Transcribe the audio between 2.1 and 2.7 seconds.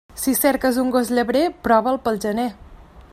gener.